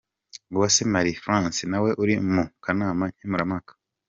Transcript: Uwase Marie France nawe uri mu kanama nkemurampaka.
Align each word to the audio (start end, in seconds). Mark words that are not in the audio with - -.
Uwase 0.55 0.81
Marie 0.93 1.19
France 1.23 1.59
nawe 1.71 1.89
uri 2.01 2.15
mu 2.33 2.43
kanama 2.63 3.03
nkemurampaka. 3.13 3.71